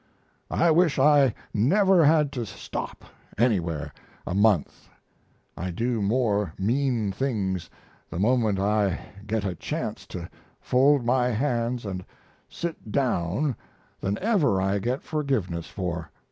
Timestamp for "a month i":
4.25-5.69